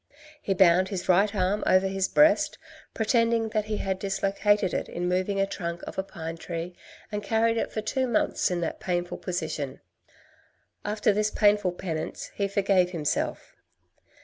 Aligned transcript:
He 0.41 0.55
bound 0.55 0.89
his 0.89 1.07
right 1.07 1.35
arm 1.35 1.63
over 1.67 1.85
his 1.85 2.07
breast, 2.07 2.57
pretending 2.95 3.49
that 3.49 3.65
he 3.65 3.77
had 3.77 3.99
dislocated 3.99 4.73
it 4.73 4.89
in 4.89 5.07
moving 5.07 5.39
a 5.39 5.45
trunk 5.45 5.83
of 5.85 5.99
a 5.99 6.03
pine 6.03 6.37
tree 6.37 6.75
and 7.11 7.21
carried 7.21 7.55
it 7.55 7.71
for 7.71 7.81
two 7.81 8.07
months 8.07 8.49
in 8.49 8.61
that 8.61 8.79
painful 8.79 9.19
position. 9.19 9.79
After 10.83 11.13
this 11.13 11.29
painful 11.29 11.73
penance, 11.73 12.31
he 12.33 12.47
forgave 12.47 12.89
himself. 12.89 13.55